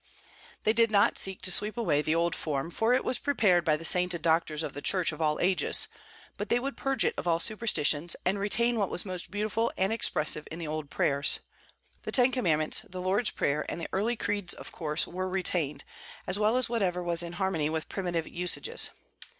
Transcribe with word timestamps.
They 0.63 0.73
did 0.73 0.89
not 0.89 1.19
seek 1.19 1.43
to 1.43 1.51
sweep 1.51 1.77
away 1.77 2.01
the 2.01 2.15
old 2.15 2.35
form, 2.35 2.71
for 2.71 2.91
it 2.95 3.05
was 3.05 3.19
prepared 3.19 3.63
by 3.63 3.77
the 3.77 3.85
sainted 3.85 4.23
doctors 4.23 4.63
of 4.63 4.73
the 4.73 4.81
Church 4.81 5.11
of 5.11 5.21
all 5.21 5.39
ages; 5.39 5.87
but 6.37 6.49
they 6.49 6.59
would 6.59 6.75
purge 6.75 7.05
it 7.05 7.13
of 7.19 7.27
all 7.27 7.39
superstitions, 7.39 8.15
and 8.25 8.39
retain 8.39 8.79
what 8.79 8.89
was 8.89 9.05
most 9.05 9.29
beautiful 9.29 9.71
and 9.77 9.93
expressive 9.93 10.47
in 10.49 10.57
the 10.57 10.67
old 10.67 10.89
prayers. 10.89 11.41
The 12.01 12.11
Ten 12.11 12.31
Commandments, 12.31 12.79
the 12.89 12.99
Lord's 12.99 13.29
Prayer, 13.29 13.63
and 13.69 13.79
the 13.79 13.89
early 13.93 14.15
creeds 14.15 14.55
of 14.55 14.71
course 14.71 15.05
were 15.05 15.29
retained, 15.29 15.83
as 16.25 16.39
well 16.39 16.57
as 16.57 16.67
whatever 16.67 17.03
was 17.03 17.21
in 17.21 17.33
harmony 17.33 17.69
with 17.69 17.87
primitive 17.87 18.27
usages. 18.27 18.89